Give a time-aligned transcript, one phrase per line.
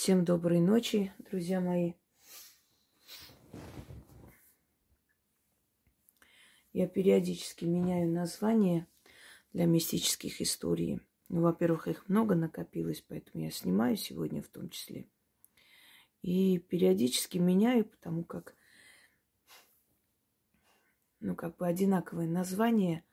[0.00, 1.92] Всем доброй ночи, друзья мои.
[6.72, 8.86] Я периодически меняю название
[9.52, 11.00] для мистических историй.
[11.28, 15.06] Ну, во-первых, их много накопилось, поэтому я снимаю сегодня в том числе.
[16.22, 18.54] И периодически меняю, потому как,
[21.20, 23.04] ну, как бы одинаковое название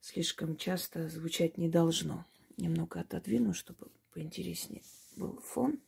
[0.00, 2.24] слишком часто звучать не должно.
[2.58, 4.84] Немного отодвину, чтобы поинтереснее
[5.16, 5.82] был фон.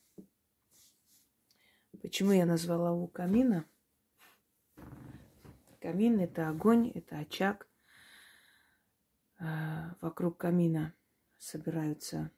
[2.05, 3.65] Почему я назвала у камина?
[5.81, 7.67] Камин– это огонь, это очаг.
[9.39, 10.95] А, вокруг камина
[11.39, 12.31] собираются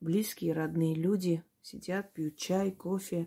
[0.00, 3.26] близкие, родные люди, сидят, пьют чай, кофе,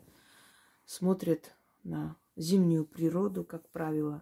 [0.86, 4.22] смотрят на зимнюю природу, как правило.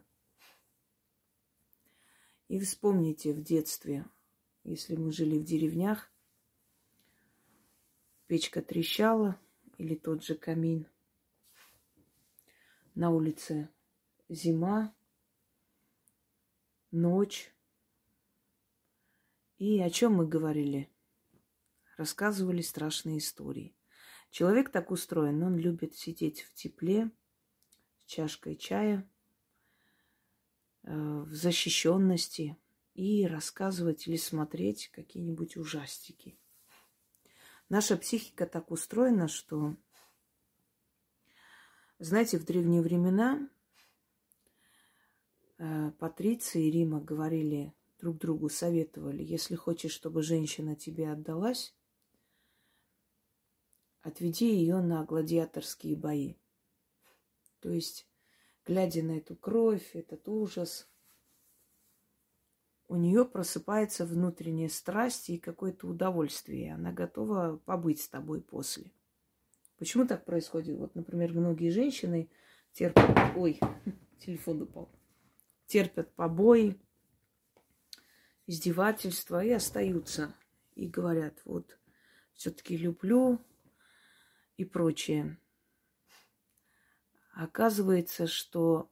[2.47, 4.05] И вспомните в детстве,
[4.63, 6.09] если мы жили в деревнях,
[8.27, 9.37] печка трещала
[9.77, 10.87] или тот же камин.
[12.99, 13.69] На улице
[14.27, 14.93] зима,
[16.91, 17.49] ночь.
[19.57, 20.91] И о чем мы говорили?
[21.95, 23.73] Рассказывали страшные истории.
[24.31, 27.09] Человек так устроен, он любит сидеть в тепле,
[27.99, 29.09] с чашкой чая,
[30.83, 32.57] э, в защищенности
[32.95, 36.37] и рассказывать или смотреть какие-нибудь ужастики.
[37.69, 39.77] Наша психика так устроена, что,
[41.99, 43.49] знаете, в древние времена
[45.59, 51.75] Э, Патриции Рима говорили друг другу, советовали, если хочешь, чтобы женщина тебе отдалась,
[54.01, 56.35] отведи ее на гладиаторские бои.
[57.59, 58.07] То есть,
[58.65, 60.89] глядя на эту кровь, этот ужас,
[62.87, 66.73] у нее просыпается внутренняя страсть и какое-то удовольствие.
[66.73, 68.93] Она готова побыть с тобой после.
[69.79, 70.77] Почему так происходит?
[70.77, 72.29] Вот, например, многие женщины
[72.73, 73.35] терпят...
[73.35, 73.59] Ой,
[74.19, 74.89] телефон упал
[75.69, 76.77] терпят побои,
[78.47, 80.35] издевательства и остаются.
[80.75, 81.77] И говорят, вот,
[82.33, 83.39] все-таки люблю
[84.57, 85.37] и прочее.
[87.33, 88.89] Оказывается, что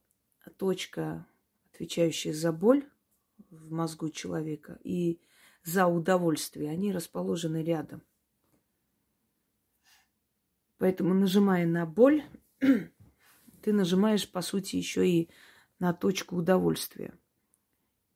[0.58, 1.26] точка,
[1.72, 2.88] отвечающая за боль
[3.50, 5.20] в мозгу человека и
[5.64, 8.04] за удовольствие, они расположены рядом.
[10.78, 12.24] Поэтому, нажимая на боль,
[12.60, 15.30] ты нажимаешь, по сути, еще и
[15.80, 17.18] на точку удовольствия.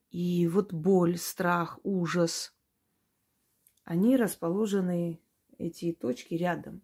[0.10, 2.54] И вот боль, страх, ужас,
[3.84, 5.22] они расположены,
[5.58, 6.82] эти точки, рядом.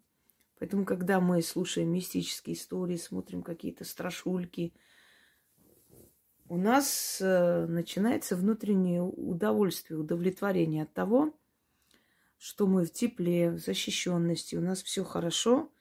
[0.60, 4.74] Поэтому, когда мы слушаем мистические истории, смотрим какие-то страшульки,
[6.50, 11.38] у нас э, начинается внутреннее удовольствие, удовлетворение от того,
[12.38, 15.72] что мы в тепле, в защищенности, у нас все хорошо,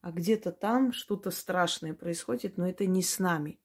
[0.00, 3.58] а где-то там что-то страшное происходит, но это не с нами.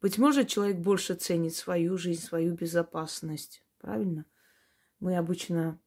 [0.00, 3.64] Быть может, человек больше ценит свою жизнь, свою безопасность.
[3.78, 4.26] Правильно?
[4.98, 5.78] Мы обычно,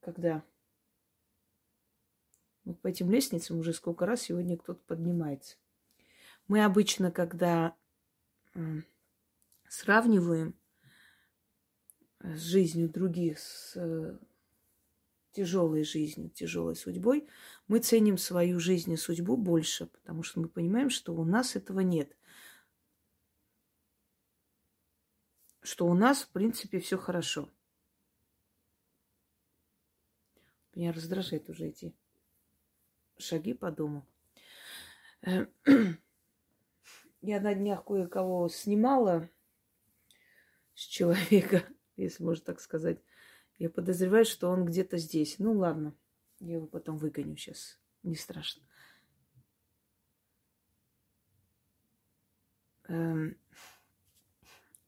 [0.00, 0.44] когда
[2.64, 5.56] вот по этим лестницам уже сколько раз сегодня кто-то поднимается.
[6.46, 7.76] Мы обычно, когда
[9.68, 10.54] сравниваем
[12.22, 14.18] с жизнью других, с э,
[15.32, 17.26] тяжелой жизнью, тяжелой судьбой,
[17.68, 21.80] мы ценим свою жизнь и судьбу больше, потому что мы понимаем, что у нас этого
[21.80, 22.16] нет.
[25.62, 27.48] что у нас, в принципе, все хорошо.
[30.74, 31.94] Меня раздражает уже эти
[33.18, 34.06] шаги по дому.
[35.22, 35.46] Э,
[37.20, 39.28] я на днях кое-кого снимала
[40.74, 41.68] с человека,
[42.04, 43.02] если можно так сказать.
[43.58, 45.38] Я подозреваю, что он где-то здесь.
[45.38, 45.94] Ну ладно,
[46.38, 47.78] я его потом выгоню сейчас.
[48.02, 48.62] Не страшно.
[52.88, 53.36] Эм,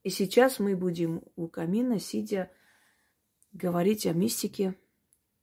[0.02, 2.50] и сейчас мы будем у камина, сидя,
[3.52, 4.74] говорить о мистике.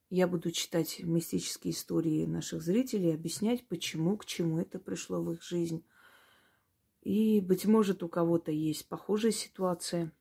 [0.09, 5.43] Я буду читать мистические истории наших зрителей, объяснять, почему, к чему это пришло в их
[5.43, 5.85] жизнь.
[7.01, 10.11] И, быть может, у кого-то есть похожая ситуация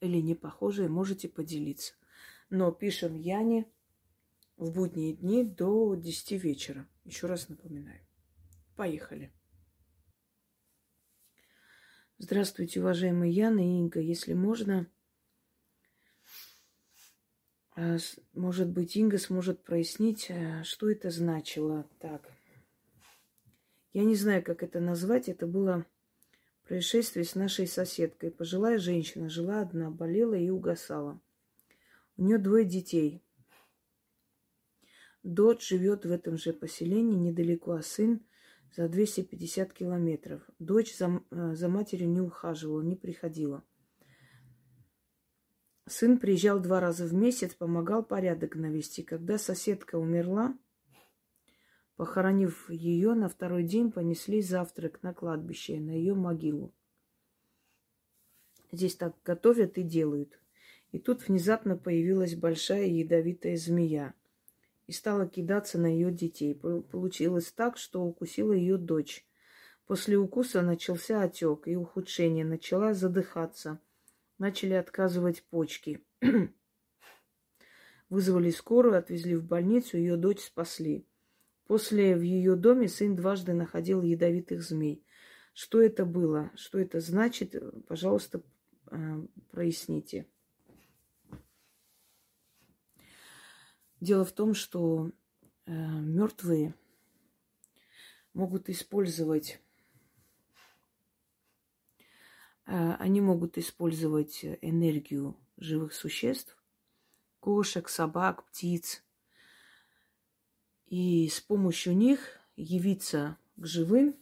[0.00, 1.94] или не похожая, можете поделиться.
[2.48, 3.70] Но пишем Яне
[4.56, 6.88] в будние дни до 10 вечера.
[7.04, 8.00] Еще раз напоминаю.
[8.76, 9.32] Поехали.
[12.18, 14.00] Здравствуйте, уважаемые Яна и Инга.
[14.00, 14.86] Если можно,
[17.76, 17.96] а,
[18.34, 21.88] может быть, Инга сможет прояснить, а, что это значило.
[21.98, 22.30] Так,
[23.92, 25.28] я не знаю, как это назвать.
[25.30, 25.86] Это было
[26.70, 28.30] происшествие с нашей соседкой.
[28.30, 31.20] Пожилая женщина жила одна, болела и угасала.
[32.16, 33.24] У нее двое детей.
[35.24, 38.24] Дочь живет в этом же поселении недалеко, а сын
[38.76, 40.48] за 250 километров.
[40.60, 43.64] Дочь за, э, за матерью не ухаживала, не приходила.
[45.88, 49.02] Сын приезжал два раза в месяц, помогал порядок навести.
[49.02, 50.56] Когда соседка умерла,
[52.00, 56.72] похоронив ее, на второй день понесли завтрак на кладбище, на ее могилу.
[58.72, 60.40] Здесь так готовят и делают.
[60.92, 64.14] И тут внезапно появилась большая ядовитая змея
[64.86, 66.54] и стала кидаться на ее детей.
[66.54, 69.26] Получилось так, что укусила ее дочь.
[69.86, 73.78] После укуса начался отек и ухудшение, начала задыхаться–
[74.38, 76.02] начали отказывать почки.
[78.08, 81.06] Вызвали скорую, отвезли в больницу, ее дочь спасли.
[81.70, 85.06] После в ее доме сын дважды находил ядовитых змей.
[85.54, 86.50] Что это было?
[86.56, 87.54] Что это значит?
[87.86, 88.42] Пожалуйста,
[88.90, 88.96] э,
[89.52, 90.26] проясните.
[94.00, 95.12] Дело в том, что
[95.66, 96.74] э, мертвые
[98.34, 99.60] могут использовать
[102.66, 106.56] Э, они могут использовать энергию живых существ,
[107.38, 109.04] кошек, собак, птиц,
[110.90, 112.20] и с помощью них
[112.56, 114.16] явиться к живым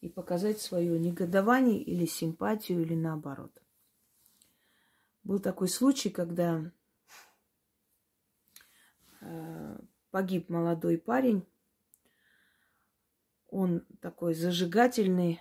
[0.00, 3.52] и показать свое негодование или симпатию, или наоборот.
[5.24, 6.72] Был такой случай, когда
[9.20, 9.78] э,
[10.12, 11.44] погиб молодой парень.
[13.48, 15.40] Он такой зажигательный,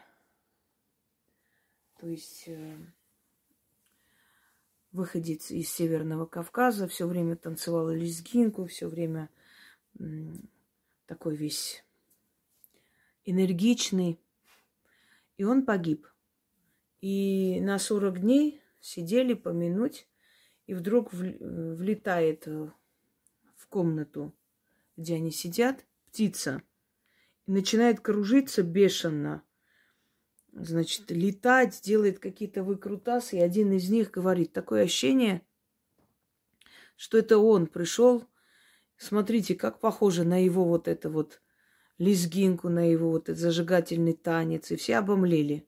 [2.00, 2.78] то есть э,
[4.92, 9.30] выходец из Северного Кавказа, все время танцевал лезгинку, все время
[11.06, 11.84] такой весь
[13.24, 14.20] энергичный.
[15.38, 16.08] И он погиб.
[17.02, 20.08] И на 40 дней сидели помянуть,
[20.66, 22.72] и вдруг влетает э,
[23.56, 24.34] в комнату,
[24.98, 26.64] где они сидят, птица,
[27.46, 29.44] и начинает кружиться бешено–
[30.56, 33.38] значит, летать, делает какие-то выкрутасы.
[33.38, 35.42] И один из них говорит, такое ощущение,
[36.96, 38.26] что это он пришел.
[38.98, 41.42] Смотрите, как похоже на его вот это вот
[41.98, 44.72] лезгинку, на его вот этот зажигательный танец.
[44.72, 45.68] И все обомлели.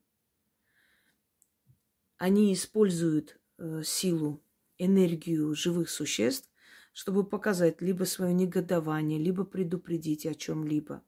[2.18, 4.44] Они используют э, силу,
[4.78, 6.50] энергию живых существ,
[6.94, 11.04] чтобы показать либо свое негодование, либо предупредить о чем-либо.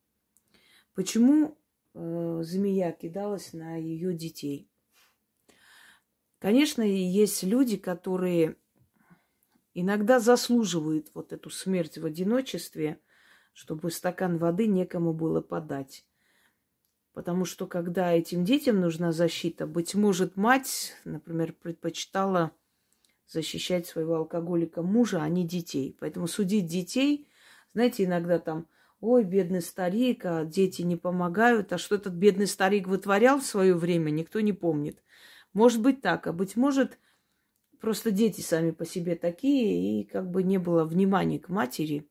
[0.93, 1.57] Почему
[1.93, 4.69] э, змея кидалась на ее детей.
[6.39, 8.57] Конечно, есть люди, которые
[9.73, 12.99] иногда заслуживают вот эту смерть в одиночестве,
[13.53, 16.05] чтобы стакан воды некому было подать.
[17.13, 22.51] Потому что когда этим детям нужна защита, быть может, мать, например, предпочитала
[23.27, 25.95] защищать своего алкоголика мужа, а не детей.
[25.99, 27.27] Поэтому судить детей,
[27.73, 28.67] знаете, иногда там
[29.01, 33.73] ой, бедный старик, а дети не помогают, а что этот бедный старик вытворял в свое
[33.73, 35.01] время, никто не помнит.
[35.53, 36.99] Может быть так, а быть может,
[37.79, 42.07] просто дети сами по себе такие, и как бы не было внимания к матери.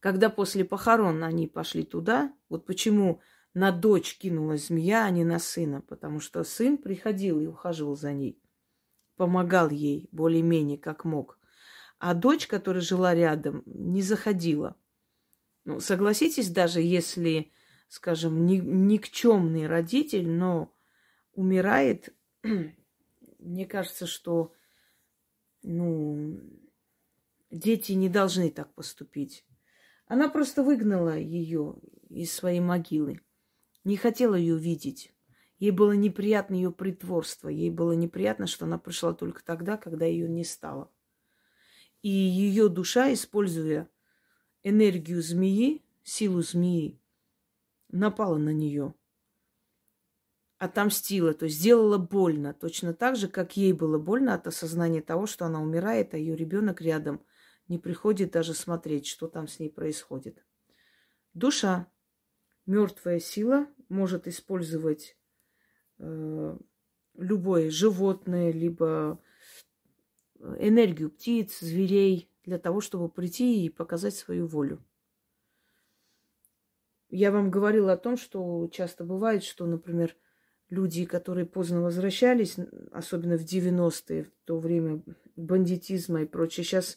[0.00, 3.20] Когда после похорон они пошли туда, вот почему
[3.52, 8.12] на дочь кинулась змея, а не на сына, потому что сын приходил и ухаживал за
[8.12, 8.40] ней,
[9.16, 11.38] помогал ей более-менее как мог.
[11.98, 14.76] А дочь, которая жила рядом, не заходила.
[15.64, 17.52] Ну, согласитесь, даже если,
[17.88, 20.74] скажем, ни, никчемный родитель, но
[21.34, 22.14] умирает,
[23.40, 24.52] мне кажется, что
[25.62, 26.40] ну,
[27.50, 29.44] дети не должны так поступить.
[30.06, 31.76] Она просто выгнала ее
[32.08, 33.20] из своей могилы.
[33.84, 35.12] Не хотела ее видеть.
[35.58, 37.48] Ей было неприятно ее притворство.
[37.48, 40.90] Ей было неприятно, что она пришла только тогда, когда ее не стало.
[42.02, 43.88] И ее душа, используя
[44.62, 46.98] энергию змеи, силу змеи,
[47.88, 48.94] напала на нее,
[50.60, 55.26] отомстила, то есть сделала больно, точно так же, как ей было больно от осознания того,
[55.26, 57.24] что она умирает, а ее ребенок рядом
[57.66, 60.44] не приходит даже смотреть, что там с ней происходит.
[61.32, 61.90] Душа,
[62.66, 65.16] мертвая сила, может использовать
[65.98, 66.58] э,
[67.14, 69.18] любое животное, либо
[70.40, 74.84] э, энергию птиц, зверей, для того, чтобы прийти и показать свою волю.
[77.08, 80.14] Я вам говорила о том, что часто бывает, что, например,
[80.70, 82.56] люди, которые поздно возвращались,
[82.92, 85.02] особенно в 90-е, в то время
[85.36, 86.96] бандитизма и прочее, сейчас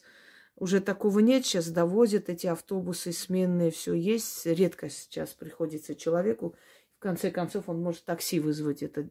[0.56, 4.46] уже такого нет, сейчас довозят эти автобусы сменные, все есть.
[4.46, 6.54] Редко сейчас приходится человеку.
[6.96, 8.82] В конце концов, он может такси вызвать.
[8.82, 9.08] Это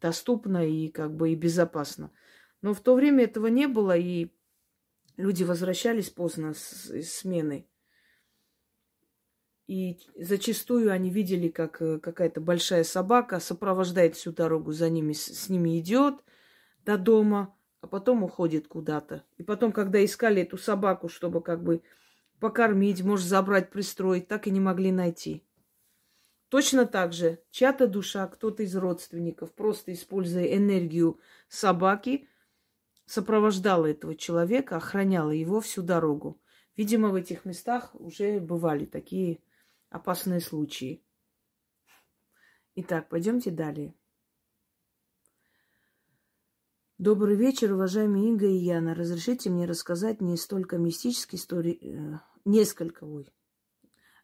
[0.00, 2.10] доступно и как бы и безопасно.
[2.62, 4.32] Но в то время этого не было, и
[5.16, 7.68] люди возвращались поздно с, с смены.
[9.72, 15.48] И зачастую они видели, как э, какая-то большая собака сопровождает всю дорогу, за ними, с
[15.48, 16.16] ними идет
[16.84, 19.24] до дома, а потом уходит куда-то.
[19.38, 21.80] И потом, когда искали эту собаку, чтобы как бы
[22.38, 25.42] покормить, может, забрать, пристроить, так и не могли найти.
[26.50, 32.28] Точно так же чья-то душа, кто-то из родственников, просто используя энергию собаки,
[33.06, 36.38] сопровождала этого человека, охраняла его всю дорогу.
[36.76, 39.40] Видимо, в этих местах уже бывали такие
[39.92, 41.04] опасные случаи.
[42.74, 43.94] Итак, пойдемте далее.
[46.96, 48.94] Добрый вечер, уважаемые Инга и Яна.
[48.94, 53.28] Разрешите мне рассказать не столько мистические истории, э, несколько, ой,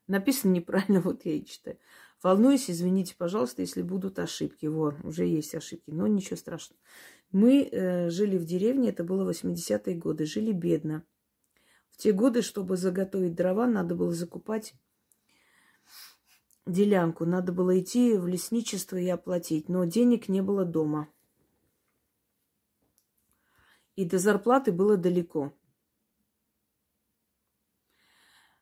[0.07, 1.79] написано неправильно, вот я и читаю.
[2.23, 4.67] Волнуюсь, извините, пожалуйста, если будут ошибки.
[4.67, 6.81] Вот, уже есть ошибки, но ничего страшного.
[7.31, 11.05] Мы э, жили в деревне, это было 80-е годы, жили бедно.
[11.91, 14.75] В те годы, чтобы заготовить дрова, надо было закупать
[16.71, 17.25] делянку.
[17.25, 21.09] Надо было идти в лесничество и оплатить, но денег не было дома.
[23.97, 25.53] И до зарплаты было далеко.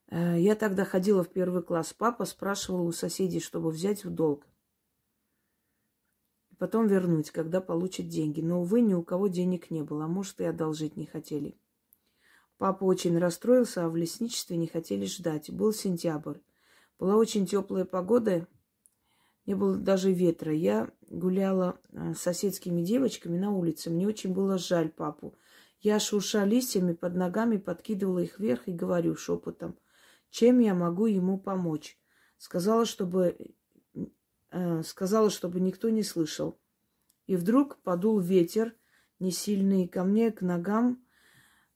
[0.09, 1.93] Э, я тогда ходила в первый класс.
[1.93, 4.47] Папа спрашивал у соседей, чтобы взять в долг.
[6.59, 8.41] Потом вернуть, когда получит деньги.
[8.41, 10.05] Но, увы, ни у кого денег не было.
[10.05, 11.59] А может, и одолжить не хотели.
[12.57, 15.51] Папа очень расстроился, а в лесничестве не хотели ждать.
[15.51, 16.39] Был сентябрь.
[16.99, 18.47] Была очень теплая погода.
[19.45, 20.53] Не было даже ветра.
[20.53, 23.91] Я гуляла э, с соседскими девочками на улице.
[23.91, 25.37] Мне очень было жаль папу.
[25.81, 29.79] Я шурша листьями под ногами, подкидывала их вверх и говорю шепотом–
[30.31, 31.99] чем я могу ему помочь.
[32.38, 33.55] Сказала, чтобы,
[34.50, 36.61] э, сказала, чтобы никто не слышал.
[37.26, 38.75] И вдруг подул ветер,
[39.19, 41.03] не сильный, ко мне, к ногам.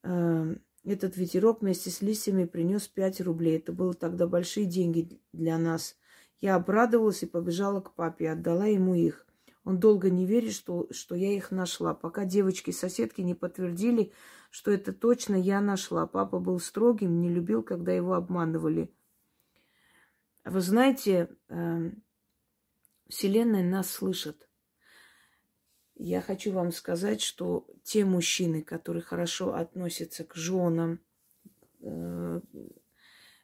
[0.03, 3.59] Э, этот ветерок вместе с листьями принес пять рублей.
[3.59, 5.97] Это было тогда большие деньги для нас.
[6.41, 9.27] Я обрадовалась и побежала к папе, отдала ему их.
[9.65, 14.13] Он долго не верит, что, что я их нашла, пока девочки-соседки не подтвердили,
[14.51, 16.07] что это точно я нашла.
[16.07, 18.91] Папа был строгим, не любил, когда его обманывали.
[20.45, 21.93] Вы знаете, э,
[23.09, 24.50] Вселенная нас слышит.
[26.03, 30.99] Я хочу вам сказать, что те мужчины, которые хорошо относятся к женам,
[31.81, 32.41] э,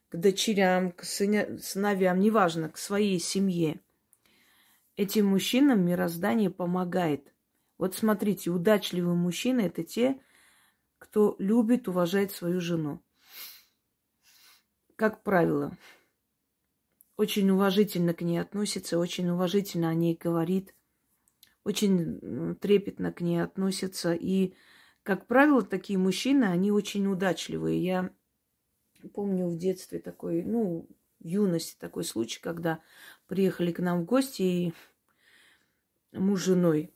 [0.08, 3.82] к дочерям, к сыня, сыновьям, неважно, к своей семье,
[4.96, 7.30] этим мужчинам мироздание помогает.
[7.76, 10.18] Вот смотрите, удачливые мужчины– это те,
[10.96, 13.02] кто любит, уважает свою жену.
[14.96, 15.76] Как правило,
[17.18, 20.72] очень уважительно к ней относится, очень уважительно о ней говорит,
[21.66, 24.14] очень трепетно к ней относится.
[24.14, 24.54] И,
[25.02, 27.82] как правило, такие мужчины, они очень удачливые.
[27.82, 28.10] Я
[29.12, 32.80] помню в детстве такой, ну, в юности такой случай, когда
[33.26, 34.74] приехали к нам в гости, и
[36.12, 36.94] муж с женой,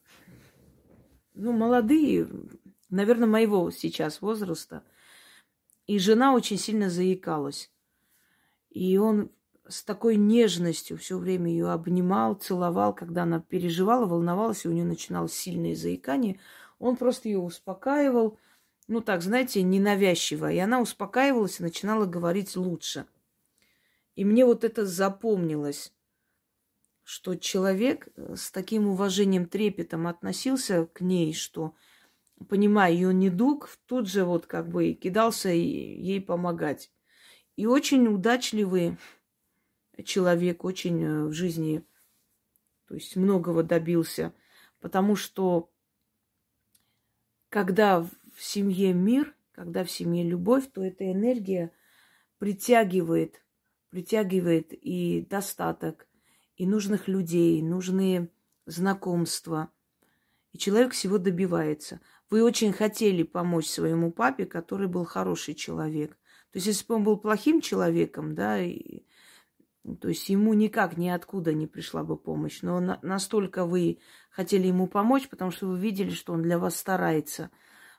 [1.35, 2.29] ну, молодые,
[2.91, 4.85] наверное, моего сейчас возраста.
[5.89, 7.73] И жена очень сильно заикалась.
[8.69, 9.33] И он
[9.71, 14.85] с такой нежностью все время ее обнимал, целовал, когда она переживала, волновалась, и у нее
[14.85, 16.39] начиналось сильное заикание.
[16.79, 18.39] Он просто ее успокаивал,
[18.89, 20.51] ну так, знаете, ненавязчиво.
[20.51, 23.07] И она успокаивалась и начинала говорить лучше.
[24.17, 25.93] И мне вот это запомнилось,
[27.03, 31.75] что человек с таким уважением, трепетом относился к ней, что
[32.49, 36.91] понимая ее недуг, тут же вот как бы кидался ей помогать.
[37.57, 38.97] И очень удачливый
[40.03, 41.85] человек, очень э, в жизни,
[42.87, 44.35] то есть многого добился,
[44.81, 45.71] потому что
[47.49, 51.73] когда в семье мир, когда в семье любовь, то эта энергия
[52.39, 53.43] притягивает,
[53.91, 56.09] притягивает и достаток,
[56.57, 58.29] и нужных людей, нужные
[58.67, 59.71] знакомства.
[60.53, 62.01] И человек всего добивается.
[62.29, 66.13] Вы очень хотели помочь своему папе, который был хороший человек.
[66.53, 69.05] То есть, если бы он был плохим человеком, да, и,
[70.01, 72.61] то есть ему никак ниоткуда не пришла бы помощь.
[72.63, 73.99] Но на, настолько вы
[74.31, 77.51] хотели ему помочь, потому что вы видели, что он для вас старается,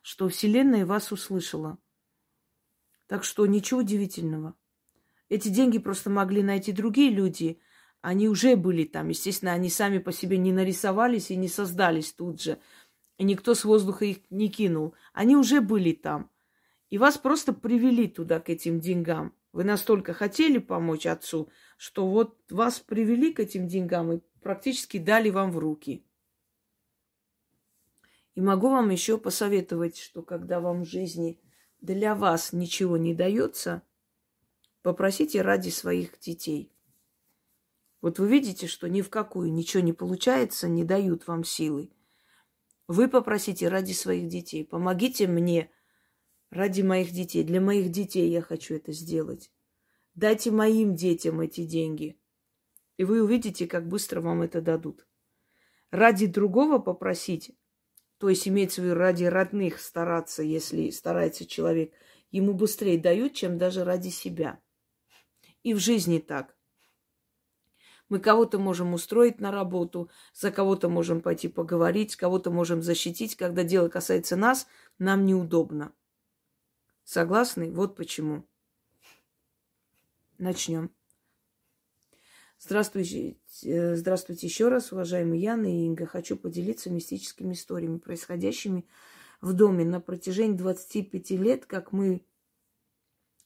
[0.02, 1.78] что Вселенная вас услышала.
[3.08, 4.56] Так что ничего удивительного.
[5.28, 7.60] Эти деньги просто могли найти другие люди.
[8.02, 9.10] Они уже были там.
[9.10, 12.60] Естественно, они сами по себе не нарисовались и не создались тут же
[13.22, 14.96] и никто с воздуха их не кинул.
[15.14, 16.32] Они уже были там.
[16.90, 19.32] И вас просто привели туда, к этим деньгам.
[19.52, 25.30] Вы настолько хотели помочь отцу, что вот вас привели к этим деньгам и практически дали
[25.30, 26.06] вам в руки.
[28.36, 31.42] И могу вам еще посоветовать, что когда вам в жизни
[31.82, 33.82] для вас ничего не дается,
[34.84, 36.72] попросите ради своих детей.
[38.00, 41.92] Вот вы видите, что ни в какую ничего не получается, не дают вам силы.
[42.88, 44.66] Вы попросите ради своих детей.
[44.66, 45.70] Помогите мне
[46.52, 47.44] ради моих детей.
[47.44, 49.52] Для моих детей я хочу это сделать.
[50.14, 52.20] Дайте моим детям эти деньги.
[52.98, 55.08] И вы увидите, как быстро вам это дадут.
[55.90, 57.52] Ради другого попросить,
[58.18, 61.94] то есть имеется в виду ради родных стараться, если старается человек,
[62.30, 64.60] ему быстрее дают, чем даже ради себя.
[65.64, 66.56] И в жизни так.
[68.10, 73.38] Мы кого-то можем устроить на работу, за кого-то можем пойти поговорить, кого-то можем защитить.
[73.38, 74.68] Когда дело касается нас,
[75.00, 75.94] нам неудобно.
[77.04, 77.72] Согласны?
[77.72, 78.48] Вот почему.
[80.38, 80.92] Начнем.
[82.60, 86.06] Здравствуйте, э, здравствуйте еще раз, уважаемые Яна и Инга.
[86.06, 88.88] Хочу поделиться мистическими историями, происходящими
[89.42, 89.84] в доме.
[89.84, 92.26] На протяжении 25 лет, как мы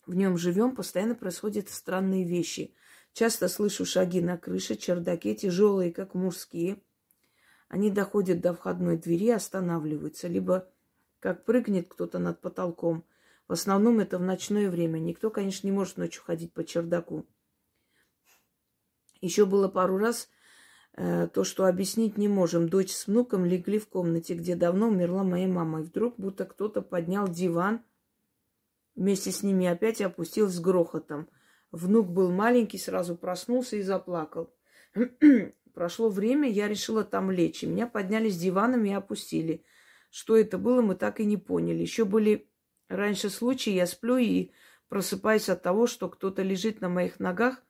[0.06, 2.76] в нем живем, постоянно происходят странные вещи–
[3.16, 6.82] Часто слышу шаги на крыше, чердаке, тяжелые, как мужские.
[7.70, 10.28] Они доходят до входной двери, останавливаются.
[10.28, 10.70] Либо
[11.22, 13.06] как прыгнет кто-то над потолком.
[13.48, 14.98] В основном это в ночное время.
[15.00, 17.26] Никто, конечно, не может ночью ходить по чердаку.
[19.22, 20.30] Еще было пару раз
[20.98, 22.70] э, то, что объяснить не можем.
[22.70, 25.82] Дочь с внуком легли в комнате, где давно умерла моя мама.
[25.82, 27.84] И вдруг будто кто-то поднял диван
[28.96, 31.30] вместе с ними опять опустил с грохотом.
[31.72, 34.54] Внук был маленький, сразу проснулся и заплакал.
[35.74, 37.64] Прошло время, я решила там лечь.
[37.64, 39.66] И меня подняли с диваном и опустили.
[40.10, 41.82] Что это было, мы так и не поняли.
[41.82, 42.50] Еще были
[42.88, 44.52] раньше случаи, я сплю и
[44.88, 47.64] просыпаюсь от того, что кто-то лежит на моих ногах.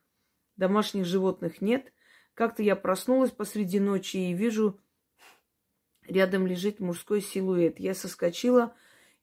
[0.56, 1.92] Домашних животных нет.
[2.34, 4.80] Как-то я проснулась посреди ночи и вижу,
[6.06, 7.78] рядом лежит мужской силуэт.
[7.78, 8.74] Я соскочила,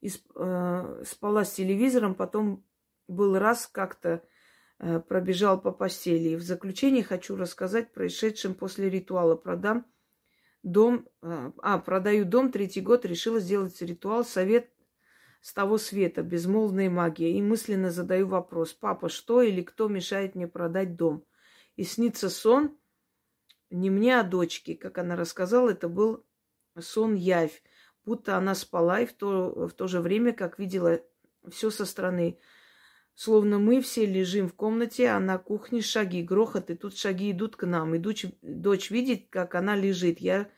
[0.01, 2.63] и, э, спала с телевизором, потом
[3.07, 4.23] был раз как-то
[4.85, 6.29] Э, пробежал по постели.
[6.29, 9.35] И в заключение хочу рассказать происшедшем после ритуала.
[9.35, 9.85] Продам
[10.61, 14.69] дом, э, а, продаю дом, третий год, решила сделать ритуал, совет
[15.43, 17.37] с того света, безмолвная магия.
[17.37, 21.25] И мысленно задаю вопрос, папа, что или кто мешает мне продать дом?
[21.75, 22.77] И снится сон
[23.69, 24.73] не мне, а дочке.
[24.73, 26.25] Как она рассказала, это был
[26.79, 27.61] сон-явь.
[28.05, 31.01] Будто она спала и в то, в то же время, как видела
[31.51, 32.39] все со стороны.
[33.13, 37.57] Словно мы все лежим в комнате, а на кухне шаги, грохот, и тут шаги идут
[37.57, 37.95] к нам.
[37.95, 40.19] И дочь, дочь видит, как она лежит.
[40.19, 40.49] Я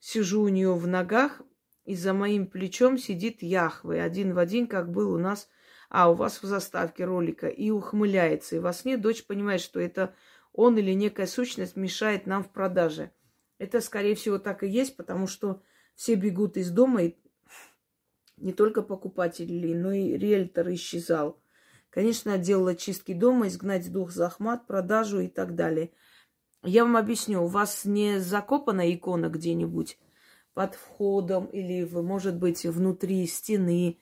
[0.00, 1.40] сижу у нее в ногах,
[1.84, 5.48] и за моим плечом сидит Яхве, один в один, как был у нас,
[5.90, 8.56] а у вас в заставке ролика, и ухмыляется.
[8.56, 10.14] И во сне дочь понимает, что это
[10.52, 13.10] он или некая сущность мешает нам в продаже.
[13.58, 15.62] Это, скорее всего, так и есть, потому что
[15.94, 17.16] все бегут из дома, и
[18.36, 21.40] не только покупатели, но и риэлтор исчезал.
[21.90, 25.92] Конечно, делала чистки дома, изгнать дух захмат, продажу и так далее.
[26.64, 29.98] Я вам объясню, у вас не закопана икона где-нибудь
[30.54, 33.98] под входом или, может быть, внутри стены.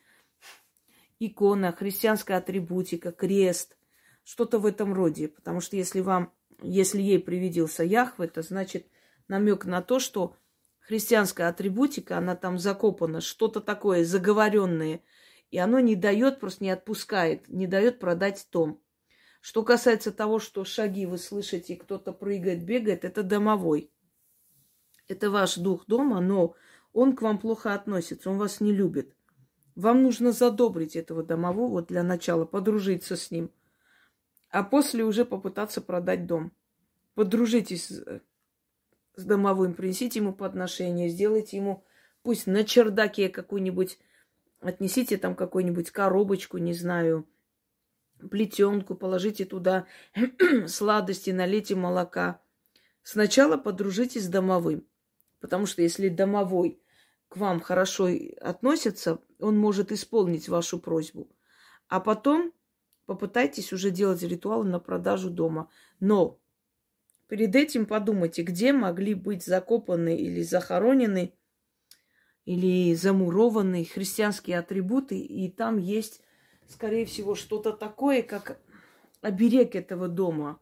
[1.18, 3.76] Икона, христианская атрибутика, крест,
[4.24, 5.28] что-то в этом роде.
[5.28, 8.86] Потому что если вам, если ей привиделся Яхве, это значит
[9.28, 10.36] намек на то, что
[10.80, 15.00] христианская атрибутика, она там закопана, что-то такое заговоренное–
[15.52, 18.82] и оно не дает, просто не отпускает, не дает продать том.
[19.42, 23.90] Что касается того, что шаги вы слышите, кто-то прыгает, бегает, это домовой.
[25.08, 26.54] Это ваш дух дома, но
[26.92, 29.14] он к вам плохо относится, он вас не любит.
[29.74, 33.50] Вам нужно задобрить этого домового для начала, подружиться с ним,
[34.50, 36.52] а после уже попытаться продать дом.
[37.14, 41.84] Подружитесь с домовым, принесите ему подношение, сделайте ему,
[42.22, 43.98] пусть на чердаке какую-нибудь
[44.62, 47.28] Отнесите там какую-нибудь коробочку, не знаю,
[48.30, 49.86] плетенку, положите туда
[50.68, 52.40] сладости, налейте молока.
[53.02, 54.86] Сначала подружитесь с домовым.
[55.42, 56.80] Потому что если домовой
[57.28, 58.08] к вам хорошо
[58.40, 61.28] относится, он может исполнить вашу просьбу.
[61.88, 62.52] А потом
[63.06, 65.68] попытайтесь уже делать ритуалы на продажу дома.
[65.98, 66.38] Но
[67.26, 71.34] перед этим подумайте, где могли быть закопаны или захоронены
[72.44, 76.20] или замурованные христианские атрибуты, и там есть,
[76.68, 78.60] скорее всего, что-то такое, как
[79.20, 80.60] оберег этого дома.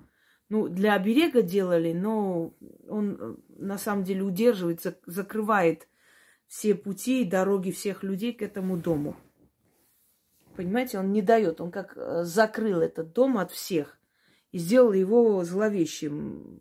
[0.51, 2.55] Ну, для оберега делали, но
[2.87, 5.89] он э, на самом деле удерживает, закрывает
[6.47, 9.17] все пути и дороги всех людей к этому дому.
[10.57, 13.99] Понимаете, он не дает, он как э, закрыл этот дом от всех
[14.53, 16.61] и сделал его зловещим.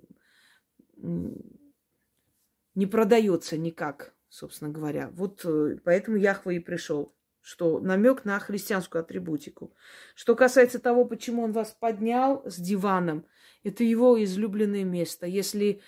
[0.96, 5.10] Не продается никак собственно говоря.
[5.14, 7.14] Вот э, поэтому Яхва и пришел.
[7.42, 9.74] что намек на христианскую атрибутику.
[10.14, 13.26] Что касается того, почему он вас поднял с диваном,
[13.64, 15.26] это его излюбленное место.
[15.26, 15.82] Если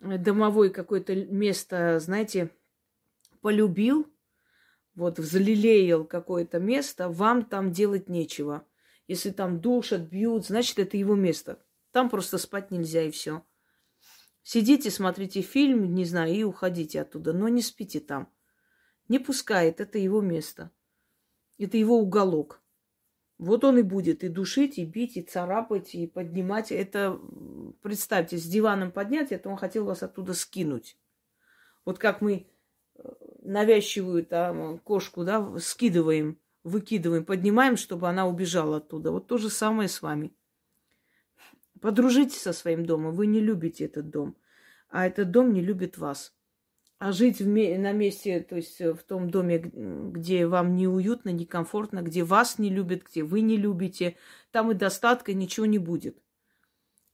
[0.00, 2.50] домовой какое-то место, знаете,
[3.40, 4.06] полюбил,
[4.94, 8.66] вот взлелеял какое-то место, вам там делать нечего.
[9.06, 11.62] Если там душат, бьют, значит, это его место.
[11.90, 13.44] Там просто спать нельзя и все.
[14.42, 18.32] Сидите, смотрите фильм, не знаю, и уходите оттуда, но не спите там.
[19.08, 20.70] Не пускает, это его место.
[21.58, 22.59] Это его уголок.
[23.40, 26.70] Вот он и будет и душить, и бить, и царапать, и поднимать.
[26.70, 27.18] Это,
[27.80, 30.98] представьте, с диваном поднять, это он хотел вас оттуда скинуть.
[31.86, 32.46] Вот как мы
[32.96, 33.08] э,
[33.40, 39.10] навязчивую там кошку, да, скидываем, выкидываем, поднимаем, чтобы она убежала оттуда.
[39.10, 40.34] Вот то же самое с вами.
[41.80, 43.14] Подружитесь со своим домом.
[43.14, 44.36] Вы не любите этот дом,
[44.90, 46.34] а этот дом не любит вас.
[47.00, 52.02] А жить в, на месте, то есть э, в том доме, где вам неуютно, некомфортно,
[52.02, 54.18] где вас не любят, где вы не любите,
[54.50, 56.18] там и достатка ничего не будет.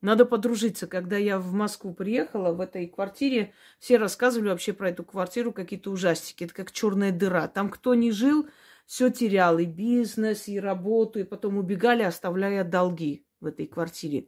[0.01, 0.89] Надо подружиться.
[0.89, 5.93] Когда я в Москву приехала, в этой квартире, все рассказывали вообще про эту квартиру какие-то
[5.93, 6.43] ужастики.
[6.43, 7.47] Это как черная дыра.
[7.47, 8.49] Там кто не жил,
[8.87, 9.57] все терял.
[9.61, 14.27] И бизнес, и работу, и потом убегали, оставляя долги в этой квартире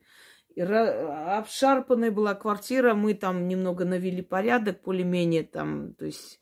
[0.61, 6.40] обшарпанная была квартира, мы там немного навели порядок, более-менее там, то есть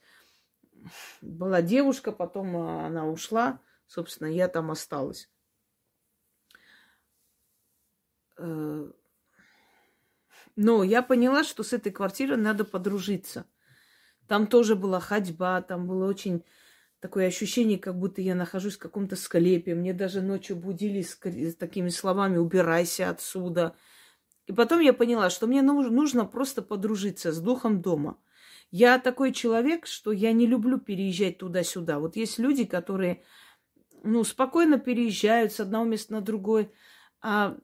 [1.20, 5.28] была девушка, потом а, она ушла, собственно, я там осталась.
[8.38, 8.90] Э,
[10.54, 13.46] но я поняла, что с этой квартирой надо подружиться.
[14.26, 16.44] Там тоже была ходьба, там было очень
[17.00, 19.74] такое ощущение, как будто я нахожусь в каком-то склепе.
[19.74, 21.16] Мне даже ночью будили с,
[21.56, 23.76] такими словами «убирайся отсюда»,
[24.46, 28.18] и потом я поняла, что мне нужно просто подружиться с духом дома.
[28.70, 31.98] Я такой человек, что я не люблю переезжать туда-сюда.
[31.98, 33.22] Вот есть люди, которые,
[34.02, 36.70] ну, спокойно переезжают с одного места на другое.
[37.20, 37.56] А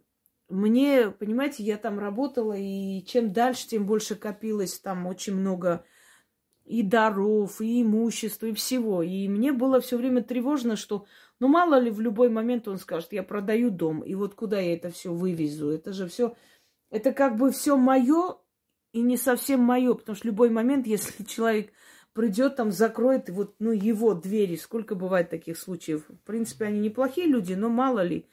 [0.49, 5.85] мне, понимаете, я там работала, и чем дальше, тем больше копилось там очень много
[6.65, 9.03] и даров, и имущества, и всего.
[9.03, 11.07] И мне было все время тревожно, что,
[11.41, 14.75] ну, мало ли, в любой момент он скажет, я продаю дом, и вот куда я
[14.75, 15.71] это все вывезу?
[15.71, 16.37] Это же все
[16.93, 18.37] это как бы все мое
[18.93, 21.73] и не совсем мое, потому что любой момент, если человек
[22.13, 24.57] придет, там закроет вот, ну, его двери.
[24.57, 26.05] Сколько бывает таких случаев?
[26.07, 28.29] В принципе, они неплохие люди, но мало ли.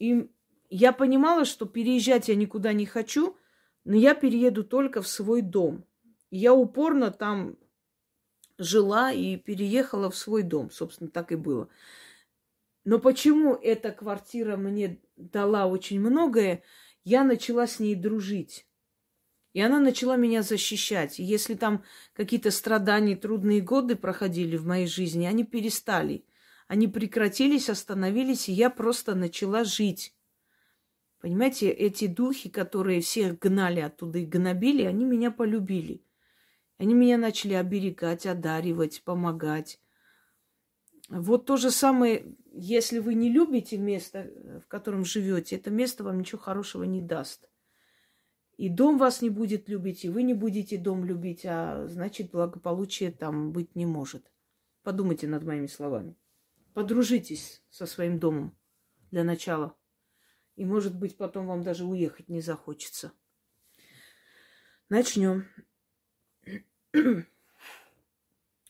[0.00, 0.28] И
[0.68, 3.36] я понимала, что переезжать я никуда не хочу,
[3.84, 5.84] но я перееду только в свой дом.
[6.32, 7.56] Я упорно там
[8.58, 10.72] жила и переехала в свой дом.
[10.72, 11.68] Собственно, так и было.
[12.84, 16.64] Но почему эта квартира мне дала очень многое?
[17.06, 18.66] Я начала с ней дружить.
[19.52, 21.20] И она начала меня защищать.
[21.20, 26.24] И если там какие-то страдания, трудные годы проходили в моей жизни, они перестали.
[26.66, 30.16] Они прекратились, остановились, и я просто начала жить.
[31.20, 36.02] Понимаете, эти духи, которые всех гнали оттуда и гнобили, они меня полюбили.
[36.76, 39.78] Они меня начали оберегать, одаривать, помогать.
[41.08, 46.02] Вот то же самое, если вы не любите место, э, в котором живете, это место
[46.02, 47.48] вам ничего хорошего не даст.
[48.56, 53.10] И дом вас не будет любить, и вы не будете дом любить, а значит благополучия
[53.10, 54.32] там быть не может.
[54.82, 56.16] Подумайте над моими словами.
[56.72, 58.56] Подружитесь со своим домом
[59.10, 59.76] для начала.
[60.56, 63.12] И, может быть, потом вам даже уехать не захочется.
[64.88, 65.46] Начнем.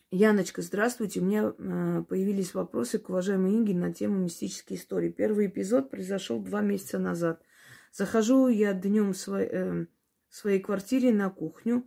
[0.09, 1.19] Яночка, здравствуйте.
[1.19, 5.09] У меня э, появились вопросы к уважаемой Инге на тему мистической истории.
[5.09, 7.43] Первый эпизод произошел два месяца назад.
[7.91, 9.85] Захожу я днем в свой, э,
[10.29, 11.85] своей квартире на кухню.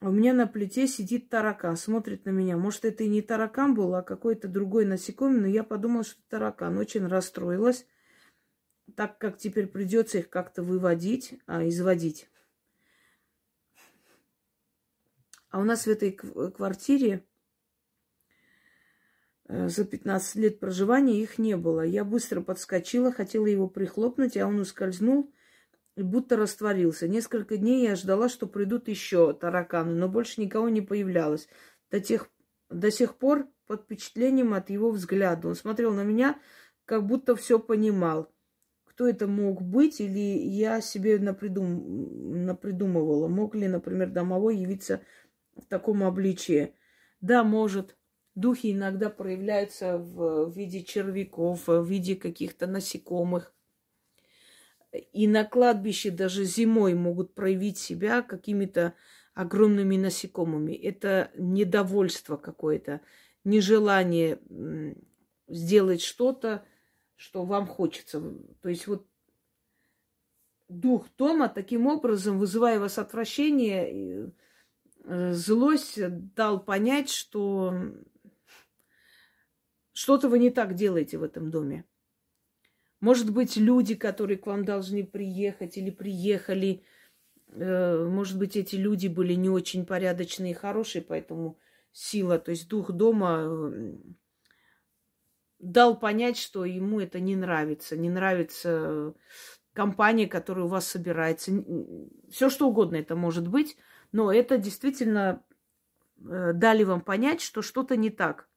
[0.00, 2.56] У меня на плите сидит таракан, смотрит на меня.
[2.56, 6.78] Может, это и не таракан был, а какой-то другой насекомый, но я подумала, что таракан.
[6.78, 7.86] Очень расстроилась,
[8.94, 12.28] так как теперь придется их как-то выводить, а, изводить.
[15.52, 17.26] А у нас в этой квартире
[19.48, 21.82] э, за 15 лет проживания их не было.
[21.82, 25.30] Я быстро подскочила, хотела его прихлопнуть, а он ускользнул
[25.94, 27.06] и будто растворился.
[27.06, 31.48] Несколько дней я ждала, что придут еще тараканы, но больше никого не появлялось.
[31.90, 32.30] До, тех,
[32.70, 35.48] до сих пор под впечатлением от его взгляда.
[35.48, 36.40] Он смотрел на меня,
[36.86, 38.32] как будто все понимал.
[38.86, 42.46] Кто это мог быть, или я себе напридум...
[42.46, 43.28] напридумывала.
[43.28, 45.02] Мог ли, например, домовой явиться
[45.56, 46.74] в таком обличии.
[47.20, 47.96] Да, может.
[48.34, 53.54] Духи иногда проявляются в виде червяков, в виде каких-то насекомых.
[55.12, 58.94] И на кладбище даже зимой могут проявить себя какими-то
[59.34, 60.72] огромными насекомыми.
[60.72, 63.00] Это недовольство какое-то.
[63.44, 64.38] нежелание
[65.48, 66.64] сделать что-то,
[67.16, 68.22] что вам хочется.
[68.60, 69.06] То есть вот
[70.68, 74.32] дух дома таким образом, вызывая вас отвращение,
[75.04, 75.98] злость,
[76.34, 77.74] дал понять, что
[79.92, 81.84] что-то вы не так делаете в этом доме.
[83.00, 86.84] Может быть, люди, которые к вам должны приехать или приехали,
[87.48, 91.58] э, может быть, эти люди были не очень порядочные и хорошие, поэтому
[91.90, 93.72] сила, то есть дух дома
[95.58, 99.14] дал понять, что ему это не нравится, не нравится
[99.72, 101.52] компания, которая у вас собирается.
[102.30, 103.76] Все что угодно это может быть,
[104.12, 105.42] но это действительно
[106.18, 108.48] э, дали вам понять, что что-то не так.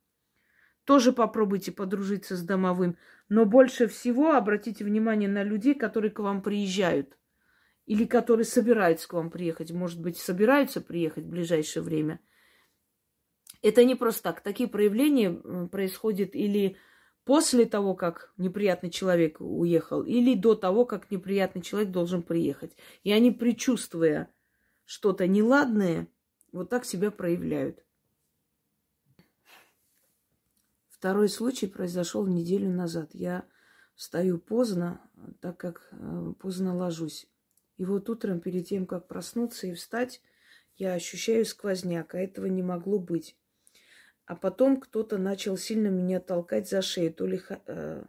[0.83, 2.97] Тоже попробуйте подружиться с домовым.
[3.27, 7.17] Но больше всего обратите внимание на людей, которые к вам приезжают.
[7.85, 9.71] Или которые собираются к вам приехать.
[9.71, 12.19] Может быть, собираются приехать в ближайшее время.
[13.61, 14.41] Это не просто так.
[14.41, 15.31] Такие проявления
[15.69, 16.77] происходят или
[17.23, 22.75] после того, как неприятный человек уехал, или до того, как неприятный человек должен приехать.
[23.03, 24.29] И они, предчувствуя
[24.85, 26.07] что-то неладное,
[26.51, 27.83] вот так себя проявляют.
[30.87, 33.09] Второй случай произошел неделю назад.
[33.13, 33.45] Я
[33.95, 35.01] встаю поздно,
[35.41, 37.27] так как э, поздно ложусь.
[37.77, 40.21] И вот утром, перед тем, как проснуться и встать,
[40.77, 43.37] я ощущаю сквозняк, а этого не могло быть.
[44.25, 47.13] А потом кто-то начал сильно меня толкать за шею.
[47.13, 48.05] То ли э,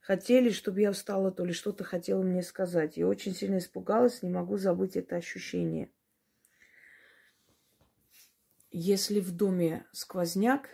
[0.00, 2.96] хотели, чтобы я встала, то ли что-то хотела мне сказать.
[2.96, 5.90] Я очень сильно испугалась, не могу забыть это ощущение.
[8.78, 10.68] Если в доме сквозняк,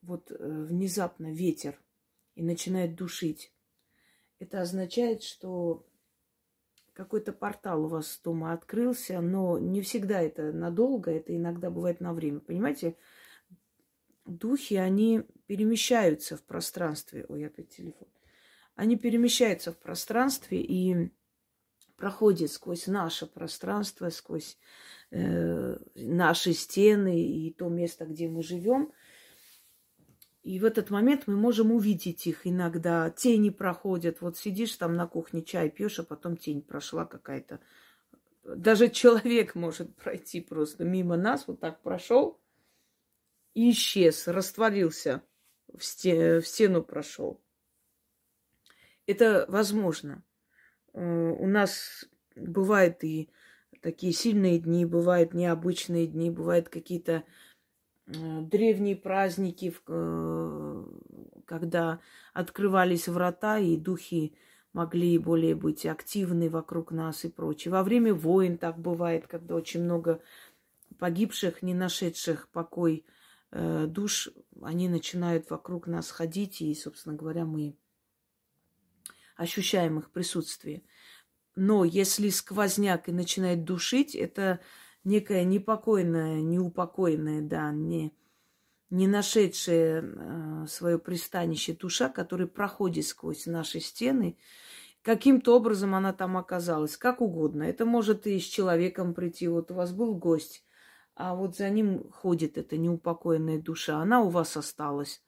[0.00, 1.76] вот э, внезапно ветер
[2.36, 3.52] и начинает душить,
[4.38, 5.84] это означает, что
[6.92, 12.14] какой-то портал у вас дома открылся, но не всегда это надолго, это иногда бывает на
[12.14, 12.38] время.
[12.38, 12.96] Понимаете,
[14.24, 17.26] духи, они перемещаются в пространстве.
[17.28, 18.06] Ой, опять телефон.
[18.76, 21.10] Они перемещаются в пространстве и
[21.96, 24.56] проходят сквозь наше пространство, сквозь
[25.10, 28.92] наши стены и то место, где мы живем.
[30.42, 33.10] И в этот момент мы можем увидеть их иногда.
[33.10, 34.20] Тени проходят.
[34.20, 37.60] Вот сидишь там на кухне, чай пьешь, а потом тень прошла какая-то.
[38.44, 42.40] Даже человек может пройти просто мимо нас, вот так прошел,
[43.54, 45.22] и исчез, растворился,
[45.72, 47.40] в, стену, в стену прошел.
[49.06, 50.22] Это возможно.
[50.94, 53.30] Э, у нас бывают и
[53.80, 57.24] такие сильные дни, бывают необычные дни, бывают какие-то
[58.06, 60.84] э, древние праздники, э,
[61.46, 62.00] когда
[62.32, 64.34] открывались врата, и духи
[64.72, 67.72] могли более быть активны вокруг нас и прочее.
[67.72, 70.22] Во время войн так бывает, когда очень много
[70.98, 73.04] погибших, не нашедших покой
[73.52, 74.28] Э, душ,
[74.62, 77.76] они начинают вокруг нас ходить, и, собственно говоря, мы
[79.36, 80.82] ощущаем их присутствие.
[81.56, 84.60] Но если сквозняк и начинает душить, это
[85.04, 88.14] некая непокойная, неупокоенная, да, не,
[88.90, 94.36] не нашедшая э, свое пристанище душа, которая проходит сквозь наши стены.
[95.02, 97.62] Каким-то образом она там оказалась, как угодно.
[97.62, 99.48] Это может и с человеком прийти.
[99.48, 100.64] Вот у вас был гость,
[101.14, 103.98] а вот за ним ходит эта неупокоенная душа.
[103.98, 105.22] Она у вас осталась.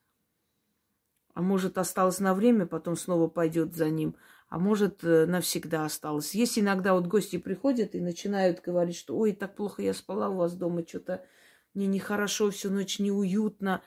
[1.35, 4.17] А может, осталась на время, потом снова пойдет за ним.
[4.53, 6.35] А может, э, навсегда осталась.
[6.35, 10.37] Есть иногда вот гости приходят и начинают говорить, что ой, так плохо я спала у
[10.37, 11.25] вас дома, что-то
[11.73, 13.81] мне нехорошо, всю ночь неуютно.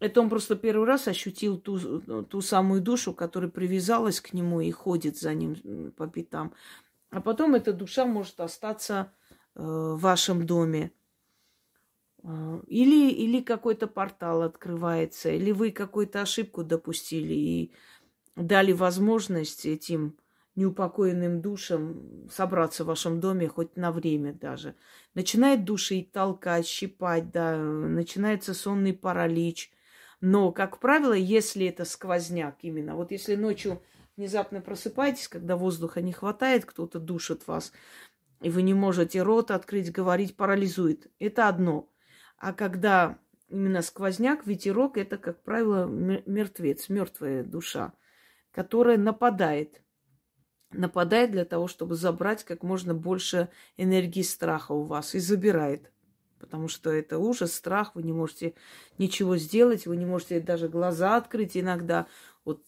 [0.00, 4.72] Это он просто первый раз ощутил ту, ту самую душу, которая привязалась к нему и
[4.72, 6.52] ходит за ним по пятам.
[7.10, 9.12] А потом эта душа может остаться
[9.54, 10.90] э, в вашем доме.
[12.24, 17.72] А, или, или какой-то портал открывается, или вы какую-то ошибку допустили и
[18.36, 20.18] дали возможность этим
[20.54, 24.74] неупокоенным душам собраться в вашем доме хоть на время даже.
[25.14, 29.72] Начинает душить, толкать, щипать, да, начинается сонный паралич.
[30.20, 33.82] Но, как правило, если это сквозняк именно, вот если ночью
[34.16, 37.72] внезапно просыпаетесь, когда воздуха не хватает, кто-то душит вас,
[38.40, 41.10] и вы не можете рот открыть, говорить, парализует.
[41.18, 41.88] Это одно–
[42.42, 47.92] а когда именно сквозняк, ветерок, это, как правило, мертвец, мертвая душа,
[48.52, 49.82] которая нападает.
[50.70, 55.90] Нападает для того, чтобы забрать как можно больше энергии страха у вас и забирает.
[56.38, 58.54] Потому что это ужас, страх, вы не можете
[58.98, 62.06] ничего сделать, вы не можете даже глаза открыть иногда.
[62.44, 62.64] Вот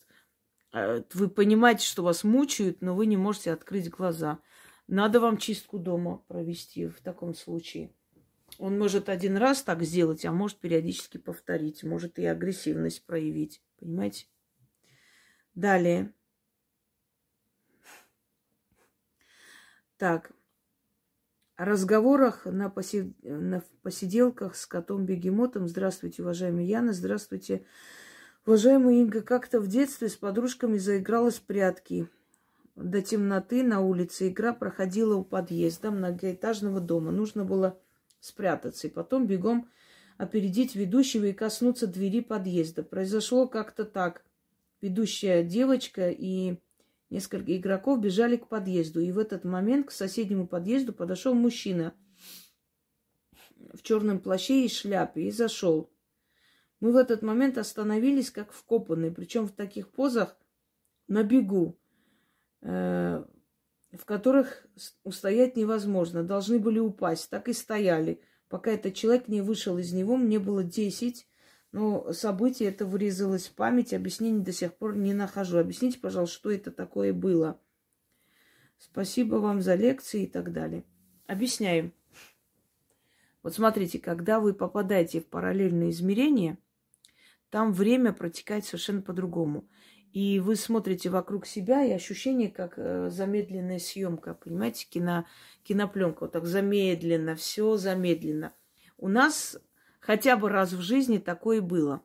[0.73, 4.39] э, вы понимаете, что вас мучают, но вы не можете открыть глаза.
[4.87, 7.91] Надо вам чистку дома провести в таком случае.
[8.59, 13.63] Он может один раз так сделать, а может периодически повторить, может и агрессивность проявить.
[13.81, 14.27] Понимаете?
[15.55, 16.13] Далее.
[19.97, 20.33] Так.
[21.57, 23.15] О разговорах на, посид...
[23.23, 25.69] на посиделках с котом-бегемотом.
[25.69, 26.93] Здравствуйте, уважаемая Яна.
[26.93, 27.65] Здравствуйте,
[28.45, 29.23] уважаемая Инга.
[29.23, 32.09] Как-то в детстве с подружками заигралась в прятки.
[32.75, 37.13] До темноты на улице игра проходила у подъезда многоэтажного дома.
[37.13, 37.79] Нужно было
[38.19, 39.71] спрятаться и потом бегом
[40.17, 42.83] опередить ведущего и коснуться двери подъезда.
[42.83, 44.25] Произошло как-то так.
[44.85, 46.59] Ведущая девочка и
[47.15, 51.95] Несколько игроков бежали к подъезду, и в этот момент к соседнему подъезду подошел мужчина
[53.73, 55.93] в черном плаще и шляпе и зашел.
[56.81, 60.37] Мы в этот момент остановились как вкопанные, причем в таких позах
[61.07, 61.79] на бегу,
[62.63, 63.25] э,
[63.93, 64.67] в которых
[65.05, 67.31] устоять невозможно, должны были упасть.
[67.31, 68.21] Так и стояли.
[68.49, 71.29] Пока этот человек не вышел из него, мне было десять
[71.75, 75.59] но событие это вырезалось в память, объяснений до сих пор не нахожу.
[75.59, 77.61] Объясните, пожалуйста, что это такое было.
[78.79, 80.85] Спасибо вам за лекции и так далее.
[81.27, 81.93] Объясняем.
[83.43, 86.59] Вот смотрите, когда вы попадаете в параллельное измерение,
[87.51, 89.69] там время протекает совершенно по-другому.
[90.13, 95.27] И вы смотрите вокруг себя, и ощущение, как э, замедленная съемка, понимаете, кино,
[95.65, 98.55] кинопленка, вот так замедленно, все замедленно.
[98.97, 99.59] У нас
[100.05, 102.03] Хотя бы раз в жизни такое было.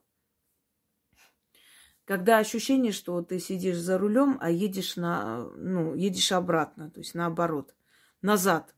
[2.06, 7.14] Когда ощущение, что ты сидишь за рулем, а едешь на, ну, едешь обратно, то есть
[7.14, 7.76] наоборот,
[8.22, 8.74] назад.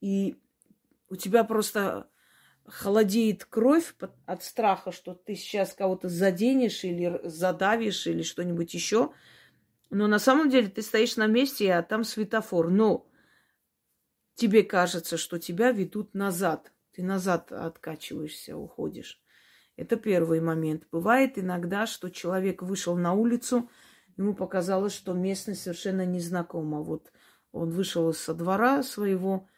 [0.00, 0.40] И
[1.10, 2.08] у тебя просто
[2.66, 9.12] холодеет кровь от страха, что ты сейчас кого-то заденешь или задавишь или что-нибудь еще.
[9.90, 12.70] Но на самом деле ты стоишь на месте, а там светофор.
[12.70, 13.06] Но
[14.34, 16.73] тебе кажется, что тебя ведут назад.
[16.94, 19.20] Ты назад откачиваешься, уходишь.
[19.76, 20.84] Это первый момент.
[20.92, 23.68] Бывает иногда, что человек вышел на улицу,
[24.16, 26.80] ему показалось, что местность совершенно незнакома.
[26.80, 27.10] Вот
[27.50, 29.48] он вышел со двора своего,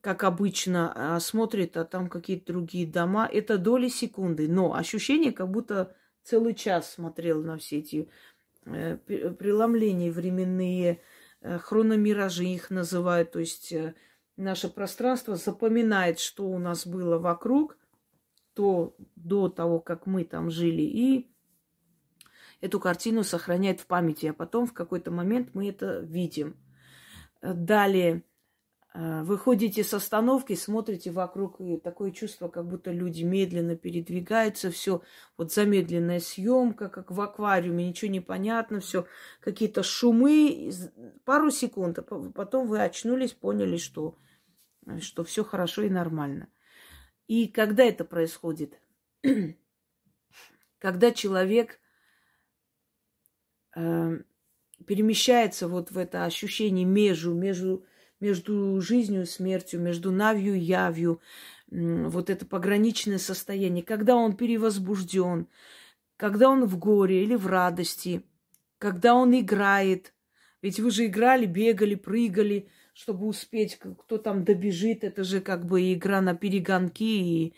[0.00, 3.28] как обычно, а смотрит, а там какие-то другие дома.
[3.32, 8.08] Это доли секунды, но ощущение, как будто целый час смотрел на все эти
[8.64, 11.00] э, преломления временные,
[11.40, 13.94] э, хрономиражи их называют, то есть э,
[14.36, 17.76] наше пространство запоминает, что у нас было вокруг,
[18.54, 21.30] то до того, как мы там жили, и
[22.60, 26.56] эту картину сохраняет в памяти, а потом в какой-то момент мы это видим.
[27.42, 28.22] Далее
[28.94, 34.70] э, вы ходите с остановки, смотрите вокруг, и такое чувство, как будто люди медленно передвигаются,
[34.70, 35.02] все
[35.36, 39.06] вот замедленная съемка, как в аквариуме, ничего не понятно, все
[39.40, 40.72] какие-то шумы,
[41.24, 44.18] пару секунд, а потом вы очнулись, поняли, что
[45.00, 46.48] что все хорошо и нормально.
[47.28, 48.80] И когда это происходит?
[50.82, 51.78] когда человек
[53.76, 54.18] э,
[54.84, 57.86] перемещается вот в это ощущение между, между,
[58.22, 61.20] между жизнью и смертью, между навью и явью,
[61.68, 65.48] вот это пограничное состояние, когда он перевозбужден,
[66.16, 68.22] когда он в горе или в радости,
[68.78, 70.14] когда он играет.
[70.62, 75.92] Ведь вы же играли, бегали, прыгали, чтобы успеть, кто там добежит, это же как бы
[75.92, 77.54] игра на перегонки, и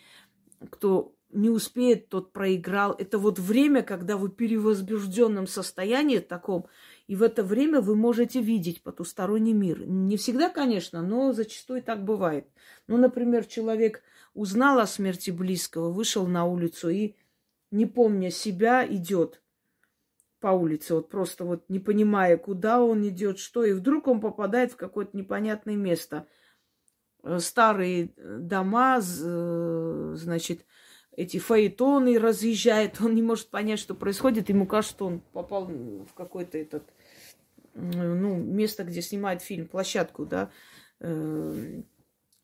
[0.71, 2.95] кто не успеет, тот проиграл.
[2.97, 6.65] Это вот время, когда вы в перевозбужденном состоянии таком,
[7.07, 9.85] и в это время вы можете видеть потусторонний мир.
[9.85, 12.47] Не всегда, конечно, но зачастую так бывает.
[12.87, 14.01] Ну, например, человек
[14.33, 17.15] узнал о смерти близкого, вышел на улицу и,
[17.71, 19.41] не помня себя, идет
[20.39, 24.73] по улице, вот просто вот не понимая, куда он идет, что, и вдруг он попадает
[24.73, 26.27] в какое-то непонятное место.
[27.23, 30.65] Э, старые э, дома, э, значит,
[31.15, 36.13] эти фаэтоны разъезжает, он не может понять, что происходит, ему кажется, что он попал в
[36.13, 36.83] какой-то этот,
[37.73, 40.51] ну, место, где снимает фильм, площадку, да,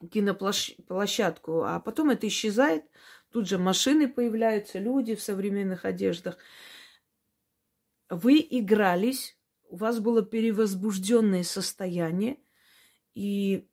[0.10, 2.86] киноплощадку, а потом это исчезает,
[3.32, 6.38] тут же машины появляются, люди в современных одеждах,
[8.10, 9.38] вы игрались,
[9.70, 12.38] у вас было перевозбужденное состояние,
[13.16, 13.68] и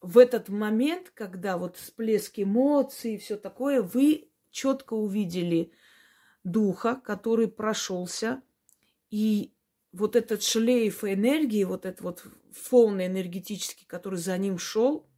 [0.00, 4.27] в этот момент, когда вот всплеск эмоций и все такое, вы
[4.58, 5.70] четко увидели
[6.42, 8.42] духа, который прошелся,
[9.08, 9.54] и
[9.92, 15.08] вот этот шлейф энергии, вот этот вот фон энергетический, который за ним шел,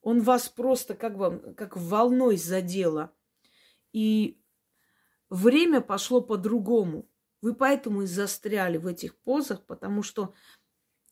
[0.00, 3.12] он вас просто как бы как волной задело.
[3.92, 4.40] И
[5.28, 7.10] время пошло по-другому.
[7.42, 10.32] Вы поэтому и застряли в этих позах, потому что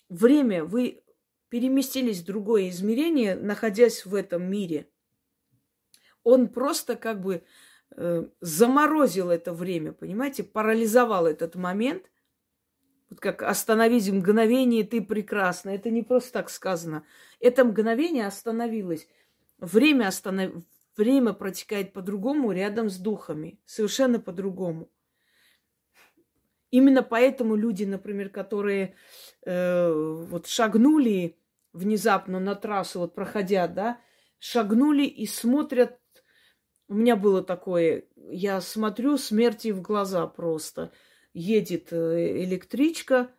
[0.08, 1.04] время вы
[1.50, 4.88] переместились в другое измерение, находясь в этом мире.
[6.24, 7.44] Он просто как бы
[7.96, 12.10] э, заморозил это время, понимаете, парализовал этот момент.
[13.10, 15.70] Вот как остановить мгновение, ты прекрасна.
[15.70, 17.04] Это не просто так сказано.
[17.38, 19.06] Это мгновение остановилось.
[19.58, 20.52] Время, останов...
[20.96, 23.58] Время протекает по-другому рядом с духами.
[23.66, 24.90] Совершенно по-другому.
[26.70, 28.96] Именно поэтому люди, например, которые
[29.44, 31.38] э, вот шагнули
[31.72, 34.00] внезапно на трассу, вот проходя, да,
[34.38, 36.00] шагнули и смотрят.
[36.88, 40.92] У меня было такое, я смотрю смерти в глаза просто.
[41.32, 43.30] Едет э, электричка,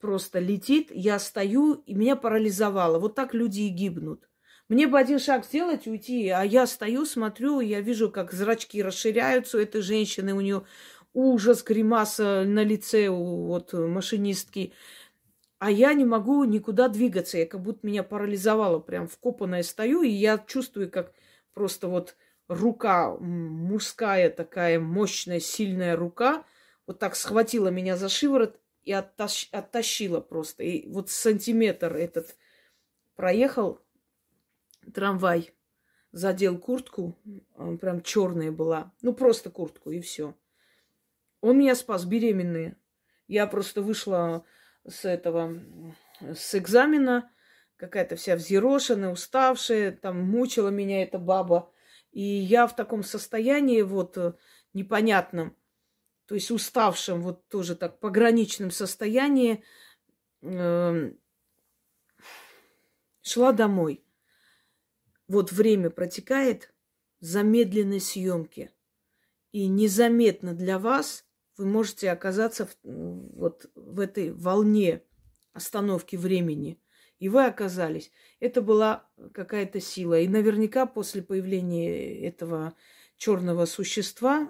[0.00, 2.98] просто летит, я стою, и меня парализовало.
[2.98, 4.28] Вот так люди и гибнут.
[4.68, 9.56] Мне бы один шаг сделать, уйти, а я стою, смотрю, я вижу, как зрачки расширяются
[9.56, 10.64] у этой женщины, у нее
[11.14, 14.72] ужас, гримаса на лице у вот, машинистки.
[15.58, 17.38] А я не могу никуда двигаться.
[17.38, 18.78] Я как будто меня парализовало.
[18.78, 21.12] Прям вкопанная стою, и я чувствую, как
[21.52, 22.14] просто вот
[22.48, 26.44] рука мужская такая мощная, сильная рука
[26.86, 30.62] вот так схватила меня за шиворот и оттащ, оттащила просто.
[30.62, 32.36] И вот сантиметр этот
[33.14, 33.80] проехал
[34.94, 35.52] трамвай,
[36.12, 37.18] задел куртку,
[37.80, 38.92] прям черная была.
[39.02, 40.34] Ну, просто куртку, и все.
[41.42, 42.76] Он меня спас, беременные.
[43.26, 44.44] Я просто вышла
[44.86, 45.60] с этого,
[46.20, 47.30] с экзамена,
[47.76, 51.70] какая-то вся взъерошенная, уставшая, там мучила меня эта баба.
[52.12, 54.34] И я в таком состоянии вот э,
[54.72, 55.56] непонятном,
[56.26, 59.62] то есть уставшем, вот тоже так пограничном состоянии,
[60.42, 61.12] э,
[63.22, 64.04] шла домой.
[65.26, 66.72] Вот время протекает
[67.20, 68.70] замедленной съемки.
[69.52, 71.24] И незаметно для вас
[71.56, 75.02] вы можете оказаться в, вот в этой волне
[75.52, 76.80] остановки времени.
[77.18, 78.12] И вы оказались.
[78.40, 80.20] Это была какая-то сила.
[80.20, 82.74] И наверняка после появления этого
[83.16, 84.48] черного существа,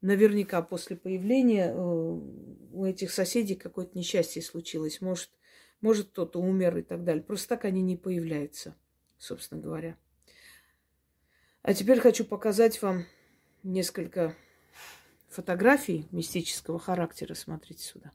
[0.00, 5.00] наверняка после появления э, у этих соседей какое-то несчастье случилось.
[5.00, 5.30] Может,
[5.80, 7.22] может кто-то умер и так далее.
[7.22, 8.74] Просто так они не появляются,
[9.18, 9.96] собственно говоря.
[11.62, 13.06] А теперь хочу показать вам
[13.62, 14.34] несколько
[15.28, 17.34] фотографий мистического характера.
[17.34, 18.10] Смотрите сюда.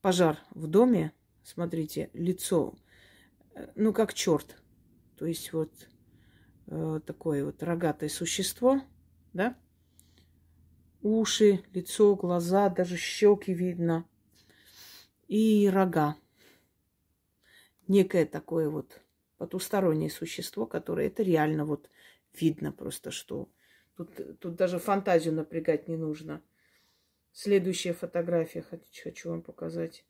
[0.00, 1.12] Пожар в доме.
[1.42, 2.74] Смотрите, лицо,
[3.54, 4.56] э, ну, как черт.
[5.16, 5.72] То есть вот
[6.66, 8.80] э, такое вот рогатое существо,
[9.32, 9.56] да?
[11.02, 14.06] Уши, лицо, глаза, даже щеки видно.
[15.28, 16.16] И рога.
[17.88, 19.00] Некое такое вот
[19.38, 21.88] потустороннее существо, которое это реально вот
[22.32, 23.48] видно просто, что
[24.00, 26.42] Тут, тут даже фантазию напрягать не нужно.
[27.32, 30.06] Следующая фотография хочу, хочу вам показать.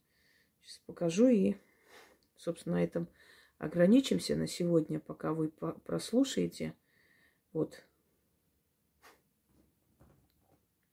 [0.63, 1.57] Сейчас покажу и,
[2.37, 3.09] собственно, на этом
[3.59, 6.75] ограничимся на сегодня, пока вы прослушаете.
[7.53, 7.83] Вот.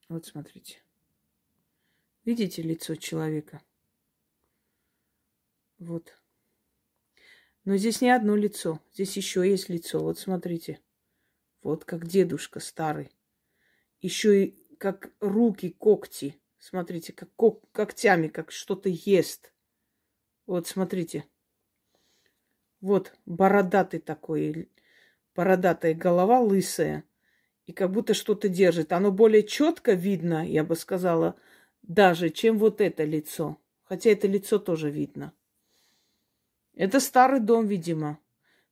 [0.09, 0.81] Вот смотрите.
[2.23, 3.61] Видите лицо человека?
[5.79, 6.17] Вот.
[7.63, 8.81] Но здесь не одно лицо.
[8.93, 9.99] Здесь еще есть лицо.
[9.99, 10.79] Вот смотрите.
[11.61, 13.11] Вот как дедушка старый.
[13.99, 16.39] Еще и как руки, когти.
[16.59, 19.53] Смотрите, как ког- когтями, как что-то ест.
[20.47, 21.25] Вот, смотрите.
[22.79, 24.71] Вот бородатый такой,
[25.35, 27.03] бородатая голова лысая.
[27.65, 28.93] И как будто что-то держит.
[28.93, 31.35] Оно более четко видно, я бы сказала,
[31.81, 33.59] даже, чем вот это лицо.
[33.83, 35.33] Хотя это лицо тоже видно.
[36.73, 38.19] Это старый дом, видимо.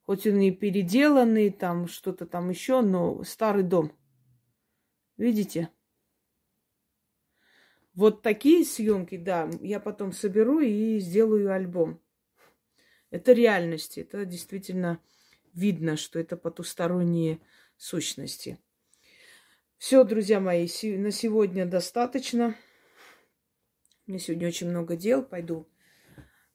[0.06, 3.92] Хоть он и переделанный, там что-то там еще, но старый дом.
[5.18, 5.70] Видите?
[7.96, 12.02] Вот такие съемки, да, я потом соберу и сделаю альбом.
[13.10, 15.00] Это реальность, это действительно
[15.54, 17.40] видно, что это потусторонние
[17.78, 18.60] сущности.
[19.78, 22.56] Все, друзья мои, на сегодня достаточно.
[24.08, 25.24] Меня сегодня очень много дел.
[25.24, 25.68] Пойду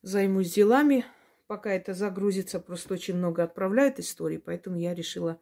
[0.02, 1.04] займусь делами
[1.50, 5.40] пока это загрузится, просто очень много отправляют истории, поэтому я решила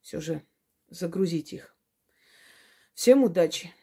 [0.00, 0.44] все же
[0.88, 1.76] загрузить их.
[2.94, 3.74] Всем удачи!